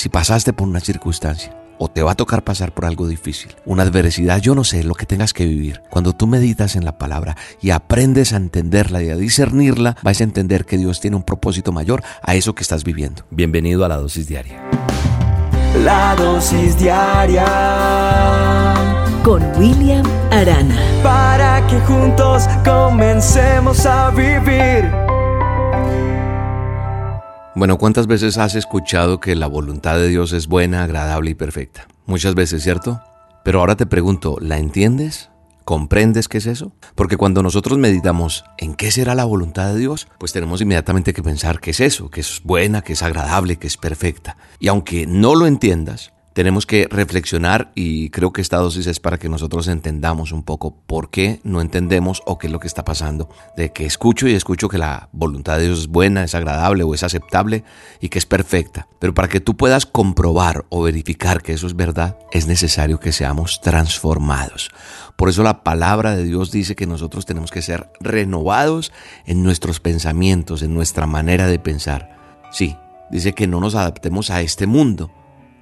Si 0.00 0.08
pasaste 0.08 0.54
por 0.54 0.66
una 0.66 0.80
circunstancia 0.80 1.54
o 1.76 1.88
te 1.88 2.02
va 2.02 2.12
a 2.12 2.14
tocar 2.14 2.42
pasar 2.42 2.72
por 2.72 2.86
algo 2.86 3.06
difícil, 3.06 3.54
una 3.66 3.82
adversidad, 3.82 4.40
yo 4.40 4.54
no 4.54 4.64
sé 4.64 4.82
lo 4.82 4.94
que 4.94 5.04
tengas 5.04 5.34
que 5.34 5.44
vivir. 5.44 5.82
Cuando 5.90 6.14
tú 6.14 6.26
meditas 6.26 6.74
en 6.74 6.86
la 6.86 6.96
palabra 6.96 7.36
y 7.60 7.68
aprendes 7.68 8.32
a 8.32 8.38
entenderla 8.38 9.02
y 9.02 9.10
a 9.10 9.16
discernirla, 9.16 9.98
vas 10.02 10.22
a 10.22 10.24
entender 10.24 10.64
que 10.64 10.78
Dios 10.78 11.00
tiene 11.00 11.18
un 11.18 11.22
propósito 11.22 11.70
mayor 11.70 12.02
a 12.22 12.34
eso 12.34 12.54
que 12.54 12.62
estás 12.62 12.82
viviendo. 12.82 13.26
Bienvenido 13.30 13.84
a 13.84 13.88
la 13.88 13.98
dosis 13.98 14.26
diaria. 14.26 14.62
La 15.84 16.14
dosis 16.16 16.78
diaria 16.78 17.44
con 19.22 19.42
William 19.58 20.06
Arana. 20.30 20.80
Para 21.02 21.66
que 21.66 21.78
juntos 21.80 22.48
comencemos 22.64 23.84
a 23.84 24.08
vivir. 24.12 25.09
Bueno, 27.56 27.78
¿cuántas 27.78 28.06
veces 28.06 28.38
has 28.38 28.54
escuchado 28.54 29.18
que 29.18 29.34
la 29.34 29.48
voluntad 29.48 29.96
de 29.96 30.06
Dios 30.06 30.32
es 30.32 30.46
buena, 30.46 30.84
agradable 30.84 31.32
y 31.32 31.34
perfecta? 31.34 31.88
Muchas 32.06 32.36
veces, 32.36 32.62
¿cierto? 32.62 33.02
Pero 33.44 33.58
ahora 33.58 33.76
te 33.76 33.86
pregunto, 33.86 34.36
¿la 34.40 34.58
entiendes? 34.58 35.30
¿Comprendes 35.64 36.28
qué 36.28 36.38
es 36.38 36.46
eso? 36.46 36.72
Porque 36.94 37.16
cuando 37.16 37.42
nosotros 37.42 37.76
meditamos 37.76 38.44
en 38.56 38.74
qué 38.74 38.92
será 38.92 39.16
la 39.16 39.24
voluntad 39.24 39.72
de 39.72 39.80
Dios, 39.80 40.06
pues 40.18 40.32
tenemos 40.32 40.60
inmediatamente 40.60 41.12
que 41.12 41.24
pensar 41.24 41.58
qué 41.58 41.72
es 41.72 41.80
eso, 41.80 42.08
que 42.08 42.20
es 42.20 42.40
buena, 42.44 42.82
que 42.82 42.92
es 42.92 43.02
agradable, 43.02 43.56
que 43.56 43.66
es 43.66 43.76
perfecta. 43.76 44.36
Y 44.60 44.68
aunque 44.68 45.08
no 45.08 45.34
lo 45.34 45.48
entiendas, 45.48 46.12
tenemos 46.32 46.64
que 46.64 46.86
reflexionar 46.88 47.72
y 47.74 48.10
creo 48.10 48.32
que 48.32 48.40
esta 48.40 48.58
dosis 48.58 48.86
es 48.86 49.00
para 49.00 49.18
que 49.18 49.28
nosotros 49.28 49.66
entendamos 49.68 50.32
un 50.32 50.44
poco 50.44 50.76
por 50.86 51.10
qué 51.10 51.40
no 51.42 51.60
entendemos 51.60 52.22
o 52.24 52.38
qué 52.38 52.46
es 52.46 52.52
lo 52.52 52.60
que 52.60 52.68
está 52.68 52.84
pasando. 52.84 53.28
De 53.56 53.72
que 53.72 53.84
escucho 53.84 54.28
y 54.28 54.34
escucho 54.34 54.68
que 54.68 54.78
la 54.78 55.08
voluntad 55.12 55.58
de 55.58 55.64
Dios 55.64 55.80
es 55.80 55.86
buena, 55.88 56.22
es 56.22 56.34
agradable 56.34 56.84
o 56.84 56.94
es 56.94 57.02
aceptable 57.02 57.64
y 58.00 58.08
que 58.08 58.18
es 58.18 58.26
perfecta. 58.26 58.86
Pero 59.00 59.12
para 59.12 59.28
que 59.28 59.40
tú 59.40 59.56
puedas 59.56 59.86
comprobar 59.86 60.66
o 60.68 60.82
verificar 60.82 61.42
que 61.42 61.52
eso 61.52 61.66
es 61.66 61.74
verdad, 61.74 62.16
es 62.30 62.46
necesario 62.46 63.00
que 63.00 63.12
seamos 63.12 63.60
transformados. 63.60 64.70
Por 65.16 65.28
eso 65.28 65.42
la 65.42 65.64
palabra 65.64 66.16
de 66.16 66.24
Dios 66.24 66.50
dice 66.50 66.76
que 66.76 66.86
nosotros 66.86 67.26
tenemos 67.26 67.50
que 67.50 67.60
ser 67.60 67.90
renovados 68.00 68.92
en 69.26 69.42
nuestros 69.42 69.80
pensamientos, 69.80 70.62
en 70.62 70.74
nuestra 70.74 71.06
manera 71.06 71.46
de 71.46 71.58
pensar. 71.58 72.16
Sí, 72.52 72.76
dice 73.10 73.34
que 73.34 73.46
no 73.46 73.60
nos 73.60 73.74
adaptemos 73.74 74.30
a 74.30 74.40
este 74.40 74.66
mundo. 74.66 75.10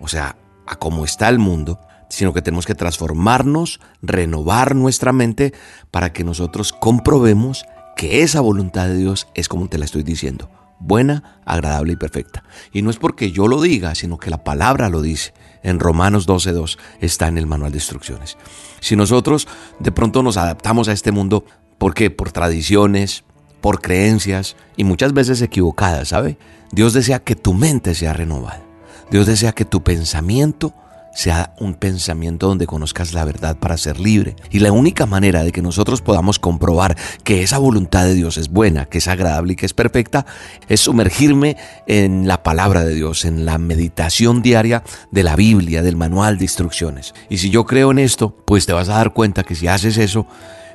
O 0.01 0.07
sea, 0.07 0.37
a 0.69 0.77
cómo 0.77 1.05
está 1.05 1.29
el 1.29 1.39
mundo, 1.39 1.81
sino 2.09 2.33
que 2.33 2.43
tenemos 2.43 2.67
que 2.67 2.75
transformarnos, 2.75 3.81
renovar 4.03 4.75
nuestra 4.75 5.13
mente 5.13 5.53
para 5.91 6.13
que 6.13 6.25
nosotros 6.25 6.73
comprobemos 6.73 7.65
que 7.97 8.23
esa 8.23 8.41
voluntad 8.41 8.87
de 8.87 8.97
Dios 8.97 9.29
es 9.35 9.49
como 9.49 9.69
te 9.69 9.79
la 9.79 9.85
estoy 9.85 10.03
diciendo, 10.03 10.51
buena, 10.79 11.41
agradable 11.45 11.95
y 11.95 11.97
perfecta. 11.97 12.45
Y 12.73 12.83
no 12.83 12.91
es 12.91 12.97
porque 12.97 13.33
yo 13.33 13.49
lo 13.49 13.61
diga, 13.61 13.95
sino 13.95 14.19
que 14.19 14.31
la 14.31 14.45
palabra 14.45 14.89
lo 14.89 15.03
dice. 15.03 15.33
En 15.63 15.81
Romanos 15.81 16.29
12.2 16.29 16.79
está 17.01 17.27
en 17.27 17.39
el 17.39 17.47
manual 17.47 17.73
de 17.73 17.79
instrucciones. 17.79 18.37
Si 18.81 18.95
nosotros 18.95 19.49
de 19.81 19.91
pronto 19.91 20.23
nos 20.23 20.37
adaptamos 20.37 20.89
a 20.89 20.93
este 20.93 21.13
mundo, 21.13 21.45
¿por 21.79 21.95
qué? 21.95 22.11
Por 22.11 22.31
tradiciones, 22.31 23.25
por 23.61 23.81
creencias 23.81 24.57
y 24.77 24.85
muchas 24.85 25.13
veces 25.13 25.43
equivocadas, 25.43 26.09
¿sabe? 26.09 26.39
Dios 26.71 26.93
desea 26.93 27.19
que 27.19 27.35
tu 27.35 27.55
mente 27.55 27.95
sea 27.95 28.13
renovada. 28.13 28.68
Dios 29.11 29.27
desea 29.27 29.53
que 29.53 29.65
tu 29.65 29.83
pensamiento 29.83 30.75
sea 31.15 31.53
un 31.59 31.75
pensamiento 31.75 32.47
donde 32.47 32.67
conozcas 32.67 33.13
la 33.13 33.25
verdad 33.25 33.57
para 33.57 33.77
ser 33.77 33.99
libre. 33.99 34.37
Y 34.51 34.61
la 34.61 34.71
única 34.71 35.05
manera 35.05 35.43
de 35.43 35.51
que 35.51 35.63
nosotros 35.63 36.01
podamos 36.01 36.39
comprobar 36.39 36.97
que 37.25 37.43
esa 37.43 37.59
voluntad 37.59 38.05
de 38.05 38.15
Dios 38.15 38.37
es 38.37 38.51
buena, 38.51 38.85
que 38.85 38.99
es 38.99 39.09
agradable 39.09 39.55
y 39.55 39.57
que 39.57 39.67
es 39.67 39.75
perfecta, 39.75 40.27
es 40.69 40.81
sumergirme 40.81 41.57
en 41.89 42.29
la 42.29 42.43
palabra 42.45 42.85
de 42.85 42.95
Dios, 42.95 43.25
en 43.25 43.47
la 43.47 43.59
meditación 43.59 44.43
diaria 44.43 44.85
de 45.11 45.25
la 45.25 45.35
Biblia, 45.35 45.83
del 45.83 45.97
manual 45.97 46.39
de 46.39 46.45
instrucciones. 46.45 47.15
Y 47.29 47.39
si 47.39 47.51
yo 47.51 47.67
creo 47.67 47.91
en 47.91 47.99
esto, 47.99 48.37
pues 48.47 48.67
te 48.67 48.73
vas 48.73 48.89
a 48.89 48.95
dar 48.95 49.13
cuenta 49.13 49.43
que 49.43 49.57
si 49.57 49.67
haces 49.67 49.99
eso, 49.99 50.27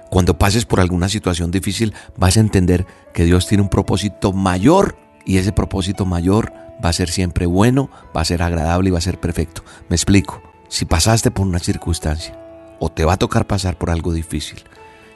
cuando 0.09 0.37
pases 0.37 0.65
por 0.65 0.81
alguna 0.81 1.07
situación 1.07 1.51
difícil, 1.51 1.93
vas 2.17 2.35
a 2.35 2.41
entender 2.41 2.85
que 3.13 3.23
Dios 3.23 3.47
tiene 3.47 3.61
un 3.61 3.69
propósito 3.69 4.33
mayor 4.33 4.97
y 5.25 5.37
ese 5.37 5.53
propósito 5.53 6.05
mayor 6.05 6.51
va 6.83 6.89
a 6.89 6.93
ser 6.93 7.09
siempre 7.09 7.45
bueno, 7.45 7.89
va 8.15 8.21
a 8.21 8.25
ser 8.25 8.41
agradable 8.43 8.89
y 8.89 8.91
va 8.91 8.99
a 8.99 9.01
ser 9.01 9.19
perfecto. 9.19 9.63
Me 9.89 9.95
explico. 9.95 10.41
Si 10.69 10.85
pasaste 10.85 11.29
por 11.29 11.45
una 11.45 11.59
circunstancia 11.59 12.39
o 12.79 12.89
te 12.89 13.05
va 13.05 13.13
a 13.13 13.17
tocar 13.17 13.45
pasar 13.45 13.77
por 13.77 13.89
algo 13.89 14.11
difícil, 14.13 14.63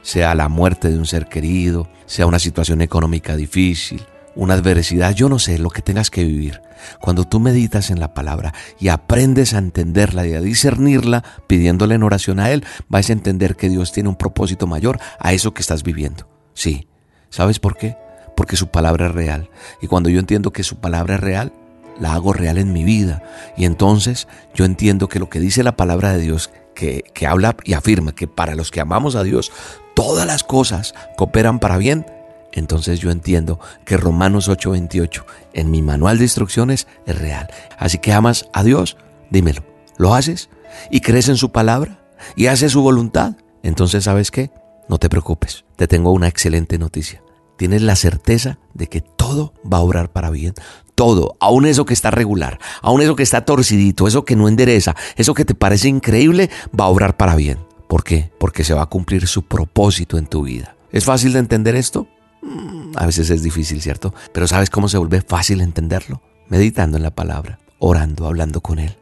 sea 0.01 0.35
la 0.35 0.49
muerte 0.49 0.89
de 0.89 0.97
un 0.97 1.05
ser 1.05 1.27
querido, 1.27 1.89
sea 2.05 2.27
una 2.27 2.39
situación 2.39 2.81
económica 2.81 3.35
difícil, 3.35 4.05
una 4.35 4.53
adversidad, 4.53 5.15
yo 5.15 5.29
no 5.29 5.39
sé 5.39 5.57
lo 5.57 5.71
que 5.71 5.81
tengas 5.81 6.11
que 6.11 6.23
vivir. 6.23 6.61
Cuando 7.01 7.23
tú 7.23 7.39
meditas 7.39 7.89
en 7.89 7.99
la 7.99 8.13
palabra 8.13 8.53
y 8.79 8.89
aprendes 8.89 9.55
a 9.55 9.57
entenderla 9.57 10.27
y 10.27 10.35
a 10.35 10.41
discernirla, 10.41 11.23
pidiéndole 11.47 11.95
en 11.95 12.03
oración 12.03 12.39
a 12.39 12.51
Él, 12.51 12.63
vas 12.87 13.09
a 13.09 13.13
entender 13.13 13.55
que 13.55 13.67
Dios 13.67 13.91
tiene 13.91 14.09
un 14.09 14.15
propósito 14.15 14.67
mayor 14.67 14.99
a 15.19 15.33
eso 15.33 15.53
que 15.55 15.61
estás 15.61 15.81
viviendo. 15.81 16.29
Sí. 16.53 16.87
¿Sabes 17.29 17.59
por 17.59 17.77
qué? 17.77 17.97
Porque 18.37 18.55
su 18.55 18.67
palabra 18.67 19.07
es 19.07 19.13
real. 19.13 19.49
Y 19.81 19.87
cuando 19.87 20.09
yo 20.09 20.19
entiendo 20.19 20.53
que 20.53 20.63
su 20.63 20.77
palabra 20.77 21.15
es 21.15 21.21
real, 21.21 21.51
la 21.99 22.13
hago 22.13 22.33
real 22.33 22.59
en 22.59 22.71
mi 22.71 22.83
vida. 22.83 23.23
Y 23.57 23.65
entonces 23.65 24.27
yo 24.53 24.63
entiendo 24.63 25.09
que 25.09 25.17
lo 25.17 25.27
que 25.27 25.39
dice 25.39 25.63
la 25.63 25.75
palabra 25.75 26.13
de 26.13 26.19
Dios, 26.19 26.51
que, 26.75 27.03
que 27.15 27.25
habla 27.25 27.57
y 27.63 27.73
afirma 27.73 28.13
que 28.13 28.27
para 28.27 28.53
los 28.53 28.69
que 28.69 28.79
amamos 28.79 29.15
a 29.15 29.23
Dios, 29.23 29.51
todas 29.95 30.27
las 30.27 30.43
cosas 30.43 30.93
cooperan 31.17 31.57
para 31.57 31.79
bien, 31.79 32.05
entonces 32.51 32.99
yo 32.99 33.09
entiendo 33.09 33.59
que 33.85 33.97
Romanos 33.97 34.49
8:28 34.49 35.25
en 35.53 35.71
mi 35.71 35.81
manual 35.81 36.19
de 36.19 36.25
instrucciones 36.25 36.87
es 37.07 37.17
real. 37.17 37.47
Así 37.79 37.97
que 37.97 38.13
amas 38.13 38.47
a 38.53 38.63
Dios, 38.63 38.97
dímelo. 39.31 39.63
¿Lo 39.97 40.13
haces? 40.13 40.49
¿Y 40.91 41.01
crees 41.01 41.27
en 41.27 41.37
su 41.37 41.51
palabra? 41.51 42.05
¿Y 42.35 42.45
haces 42.47 42.73
su 42.73 42.83
voluntad? 42.83 43.33
Entonces, 43.63 44.03
¿sabes 44.03 44.29
qué? 44.29 44.51
No 44.87 44.99
te 44.99 45.09
preocupes, 45.09 45.65
te 45.75 45.87
tengo 45.87 46.11
una 46.11 46.27
excelente 46.27 46.77
noticia 46.77 47.23
tienes 47.57 47.81
la 47.81 47.95
certeza 47.95 48.59
de 48.73 48.87
que 48.87 49.01
todo 49.01 49.53
va 49.71 49.77
a 49.77 49.81
obrar 49.81 50.11
para 50.11 50.29
bien. 50.29 50.53
Todo, 50.95 51.35
aun 51.39 51.65
eso 51.65 51.85
que 51.85 51.93
está 51.93 52.09
regular, 52.09 52.59
aun 52.81 53.01
eso 53.01 53.15
que 53.15 53.23
está 53.23 53.45
torcidito, 53.45 54.07
eso 54.07 54.25
que 54.25 54.35
no 54.35 54.47
endereza, 54.47 54.95
eso 55.15 55.33
que 55.33 55.45
te 55.45 55.53
parece 55.53 55.89
increíble, 55.89 56.49
va 56.79 56.85
a 56.85 56.89
obrar 56.89 57.17
para 57.17 57.35
bien. 57.35 57.59
¿Por 57.87 58.03
qué? 58.03 58.31
Porque 58.39 58.63
se 58.63 58.73
va 58.73 58.83
a 58.83 58.87
cumplir 58.87 59.27
su 59.27 59.43
propósito 59.43 60.17
en 60.17 60.25
tu 60.25 60.43
vida. 60.43 60.75
¿Es 60.91 61.05
fácil 61.05 61.33
de 61.33 61.39
entender 61.39 61.75
esto? 61.75 62.07
Mm, 62.41 62.93
a 62.95 63.05
veces 63.05 63.29
es 63.29 63.43
difícil, 63.43 63.81
¿cierto? 63.81 64.13
Pero 64.33 64.47
¿sabes 64.47 64.69
cómo 64.69 64.89
se 64.89 64.97
vuelve 64.97 65.21
fácil 65.21 65.61
entenderlo? 65.61 66.21
Meditando 66.49 66.97
en 66.97 67.03
la 67.03 67.11
palabra, 67.11 67.59
orando, 67.79 68.25
hablando 68.25 68.61
con 68.61 68.79
Él. 68.79 68.97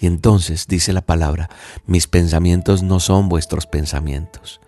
Y 0.00 0.06
entonces 0.06 0.66
dice 0.66 0.92
la 0.92 1.02
palabra, 1.02 1.48
mis 1.86 2.06
pensamientos 2.06 2.82
no 2.82 3.00
son 3.00 3.28
vuestros 3.28 3.66
pensamientos, 3.66 4.60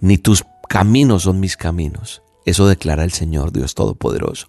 ni 0.00 0.18
tus 0.18 0.44
caminos 0.68 1.22
son 1.22 1.40
mis 1.40 1.56
caminos. 1.56 2.22
Eso 2.44 2.66
declara 2.66 3.04
el 3.04 3.12
Señor 3.12 3.52
Dios 3.52 3.74
Todopoderoso. 3.74 4.46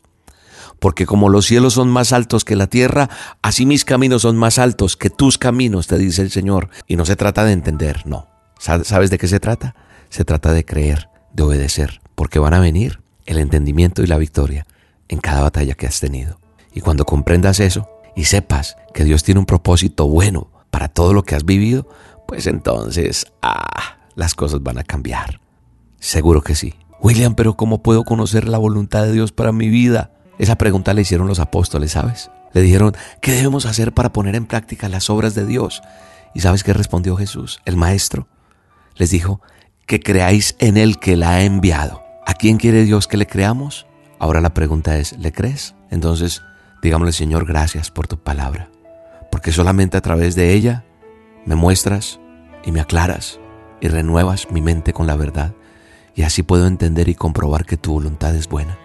Porque 0.79 1.05
como 1.05 1.29
los 1.29 1.45
cielos 1.45 1.73
son 1.73 1.89
más 1.89 2.11
altos 2.13 2.43
que 2.43 2.55
la 2.55 2.67
tierra, 2.67 3.09
así 3.41 3.65
mis 3.65 3.85
caminos 3.85 4.23
son 4.23 4.37
más 4.37 4.57
altos 4.57 4.97
que 4.97 5.09
tus 5.09 5.37
caminos, 5.37 5.87
te 5.87 5.97
dice 5.97 6.21
el 6.21 6.31
Señor. 6.31 6.69
Y 6.87 6.95
no 6.95 7.05
se 7.05 7.15
trata 7.15 7.43
de 7.43 7.51
entender, 7.51 8.05
no. 8.05 8.27
¿Sabes 8.57 9.09
de 9.09 9.17
qué 9.17 9.27
se 9.27 9.39
trata? 9.39 9.75
Se 10.09 10.25
trata 10.25 10.51
de 10.53 10.65
creer, 10.65 11.09
de 11.33 11.43
obedecer, 11.43 12.01
porque 12.15 12.39
van 12.39 12.53
a 12.53 12.59
venir 12.59 13.01
el 13.25 13.37
entendimiento 13.37 14.03
y 14.03 14.07
la 14.07 14.17
victoria 14.17 14.65
en 15.07 15.19
cada 15.19 15.41
batalla 15.41 15.73
que 15.73 15.87
has 15.87 15.99
tenido. 15.99 16.39
Y 16.73 16.81
cuando 16.81 17.05
comprendas 17.05 17.59
eso 17.59 17.89
y 18.15 18.25
sepas 18.25 18.77
que 18.93 19.03
Dios 19.03 19.23
tiene 19.23 19.39
un 19.39 19.45
propósito 19.45 20.07
bueno 20.07 20.49
para 20.69 20.87
todo 20.87 21.13
lo 21.13 21.23
que 21.23 21.35
has 21.35 21.45
vivido, 21.45 21.87
pues 22.27 22.47
entonces, 22.47 23.27
ah, 23.41 23.97
las 24.15 24.35
cosas 24.35 24.63
van 24.63 24.77
a 24.77 24.83
cambiar. 24.83 25.41
Seguro 25.99 26.41
que 26.41 26.55
sí. 26.55 26.75
William, 27.01 27.35
pero 27.35 27.55
¿cómo 27.55 27.81
puedo 27.81 28.03
conocer 28.03 28.47
la 28.47 28.57
voluntad 28.57 29.03
de 29.03 29.11
Dios 29.11 29.31
para 29.31 29.51
mi 29.51 29.69
vida? 29.69 30.11
Esa 30.37 30.57
pregunta 30.57 30.93
le 30.93 31.01
hicieron 31.01 31.27
los 31.27 31.39
apóstoles, 31.39 31.91
¿sabes? 31.91 32.29
Le 32.53 32.61
dijeron, 32.61 32.95
¿qué 33.21 33.31
debemos 33.31 33.65
hacer 33.65 33.93
para 33.93 34.13
poner 34.13 34.35
en 34.35 34.45
práctica 34.45 34.89
las 34.89 35.09
obras 35.09 35.33
de 35.33 35.45
Dios? 35.45 35.81
¿Y 36.33 36.41
sabes 36.41 36.63
qué 36.63 36.73
respondió 36.73 37.15
Jesús, 37.15 37.59
el 37.65 37.75
Maestro? 37.75 38.27
Les 38.95 39.09
dijo, 39.09 39.41
que 39.87 39.99
creáis 39.99 40.55
en 40.59 40.77
el 40.77 40.99
que 40.99 41.15
la 41.15 41.31
ha 41.31 41.43
enviado. 41.43 42.03
¿A 42.25 42.33
quién 42.33 42.57
quiere 42.57 42.83
Dios 42.83 43.07
que 43.07 43.17
le 43.17 43.27
creamos? 43.27 43.87
Ahora 44.19 44.39
la 44.39 44.53
pregunta 44.53 44.97
es, 44.97 45.17
¿le 45.17 45.31
crees? 45.31 45.75
Entonces, 45.89 46.41
digámosle, 46.81 47.13
Señor, 47.13 47.45
gracias 47.45 47.91
por 47.91 48.07
tu 48.07 48.17
palabra, 48.17 48.69
porque 49.31 49.51
solamente 49.51 49.97
a 49.97 50.01
través 50.01 50.35
de 50.35 50.53
ella 50.53 50.85
me 51.45 51.55
muestras 51.55 52.19
y 52.63 52.71
me 52.71 52.79
aclaras 52.79 53.39
y 53.81 53.87
renuevas 53.87 54.49
mi 54.51 54.61
mente 54.61 54.93
con 54.93 55.07
la 55.07 55.15
verdad. 55.15 55.53
Y 56.15 56.23
así 56.23 56.43
puedo 56.43 56.67
entender 56.67 57.09
y 57.09 57.15
comprobar 57.15 57.65
que 57.65 57.77
tu 57.77 57.93
voluntad 57.93 58.35
es 58.35 58.47
buena, 58.47 58.77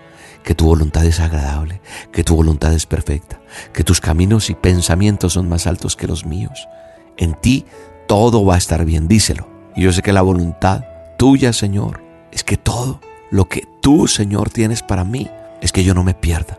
que 0.44 0.54
tu 0.54 0.66
voluntad 0.66 1.04
es 1.04 1.20
agradable, 1.20 1.80
que 2.12 2.24
tu 2.24 2.36
voluntad 2.36 2.72
es 2.72 2.86
perfecta, 2.86 3.40
que 3.72 3.84
tus 3.84 4.00
caminos 4.00 4.50
y 4.50 4.54
pensamientos 4.54 5.32
son 5.32 5.48
más 5.48 5.66
altos 5.66 5.96
que 5.96 6.06
los 6.06 6.24
míos. 6.24 6.68
En 7.16 7.34
ti 7.34 7.64
todo 8.06 8.44
va 8.44 8.54
a 8.54 8.58
estar 8.58 8.84
bien, 8.84 9.08
díselo. 9.08 9.48
Y 9.74 9.82
yo 9.82 9.92
sé 9.92 10.02
que 10.02 10.12
la 10.12 10.22
voluntad 10.22 10.84
tuya, 11.18 11.52
Señor, 11.52 12.00
es 12.32 12.44
que 12.44 12.56
todo 12.56 13.00
lo 13.30 13.48
que 13.48 13.66
tú, 13.80 14.06
Señor, 14.06 14.50
tienes 14.50 14.82
para 14.82 15.04
mí 15.04 15.28
es 15.60 15.72
que 15.72 15.84
yo 15.84 15.94
no 15.94 16.04
me 16.04 16.14
pierda, 16.14 16.58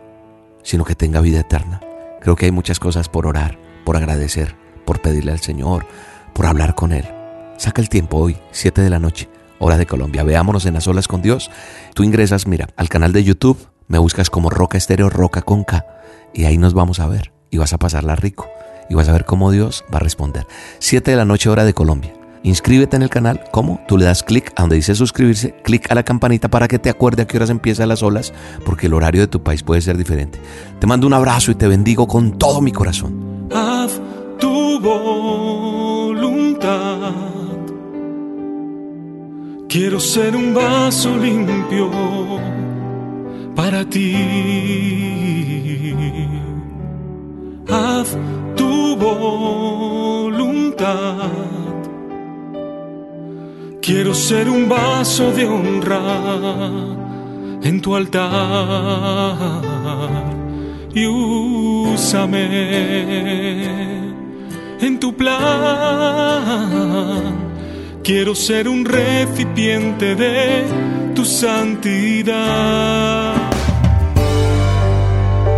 sino 0.62 0.84
que 0.84 0.94
tenga 0.94 1.20
vida 1.20 1.40
eterna. 1.40 1.80
Creo 2.20 2.36
que 2.36 2.46
hay 2.46 2.52
muchas 2.52 2.78
cosas 2.78 3.08
por 3.08 3.26
orar, 3.26 3.58
por 3.84 3.96
agradecer, 3.96 4.56
por 4.84 5.00
pedirle 5.00 5.32
al 5.32 5.40
Señor, 5.40 5.86
por 6.34 6.46
hablar 6.46 6.74
con 6.74 6.92
Él. 6.92 7.06
Saca 7.56 7.80
el 7.80 7.88
tiempo 7.88 8.18
hoy, 8.18 8.36
7 8.50 8.82
de 8.82 8.90
la 8.90 8.98
noche, 8.98 9.28
hora 9.58 9.76
de 9.76 9.86
Colombia. 9.86 10.24
Veámonos 10.24 10.66
en 10.66 10.74
las 10.74 10.86
olas 10.86 11.08
con 11.08 11.22
Dios. 11.22 11.50
Tú 11.94 12.02
ingresas, 12.02 12.46
mira, 12.46 12.68
al 12.76 12.88
canal 12.88 13.12
de 13.12 13.24
YouTube, 13.24 13.68
me 13.86 13.98
buscas 13.98 14.30
como 14.30 14.50
Roca 14.50 14.78
Estéreo, 14.78 15.10
Roca 15.10 15.42
con 15.42 15.64
K, 15.64 15.84
y 16.34 16.44
ahí 16.44 16.58
nos 16.58 16.74
vamos 16.74 17.00
a 17.00 17.08
ver. 17.08 17.32
Y 17.50 17.58
vas 17.58 17.72
a 17.72 17.78
pasarla 17.78 18.16
rico. 18.16 18.48
Y 18.90 18.94
vas 18.94 19.08
a 19.08 19.12
ver 19.12 19.24
cómo 19.24 19.50
Dios 19.50 19.84
va 19.92 19.98
a 19.98 20.00
responder. 20.00 20.46
7 20.78 21.10
de 21.10 21.16
la 21.16 21.24
noche, 21.24 21.48
hora 21.48 21.64
de 21.64 21.74
Colombia. 21.74 22.12
Inscríbete 22.42 22.96
en 22.96 23.02
el 23.02 23.10
canal. 23.10 23.44
¿Cómo? 23.50 23.80
Tú 23.88 23.98
le 23.98 24.04
das 24.04 24.22
clic 24.22 24.52
a 24.56 24.62
donde 24.62 24.76
dice 24.76 24.94
suscribirse, 24.94 25.54
clic 25.64 25.90
a 25.90 25.94
la 25.94 26.02
campanita 26.02 26.48
para 26.48 26.68
que 26.68 26.78
te 26.78 26.90
acuerde 26.90 27.22
a 27.22 27.26
qué 27.26 27.36
horas 27.36 27.50
empiezan 27.50 27.88
las 27.88 28.02
olas, 28.02 28.32
porque 28.64 28.86
el 28.86 28.94
horario 28.94 29.20
de 29.20 29.26
tu 29.26 29.42
país 29.42 29.62
puede 29.62 29.80
ser 29.80 29.96
diferente. 29.96 30.38
Te 30.78 30.86
mando 30.86 31.06
un 31.06 31.14
abrazo 31.14 31.50
y 31.50 31.54
te 31.54 31.68
bendigo 31.68 32.06
con 32.06 32.38
todo 32.38 32.60
mi 32.60 32.72
corazón. 32.72 33.48
Quiero 39.68 40.00
ser 40.00 40.34
un 40.34 40.54
vaso 40.54 41.16
limpio 41.16 41.90
para 43.54 43.84
ti. 43.84 44.14
Haz 47.68 48.16
tu 48.56 48.96
voluntad 48.96 49.68
Quiero 53.88 54.12
ser 54.14 54.50
un 54.50 54.68
vaso 54.68 55.32
de 55.32 55.46
honra 55.46 56.00
en 57.62 57.80
tu 57.80 57.96
altar 57.96 59.50
y 60.94 61.06
úsame 61.06 62.44
en 64.78 65.00
tu 65.00 65.14
plan. 65.14 65.38
Quiero 68.02 68.34
ser 68.34 68.68
un 68.68 68.84
recipiente 68.84 70.14
de 70.14 70.64
tu 71.14 71.24
santidad. 71.24 72.28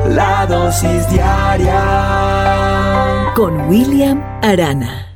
La 0.09 0.47
dosis 0.47 1.09
diaria 1.11 1.73
con 3.35 3.69
William 3.69 4.21
Arana. 4.43 5.10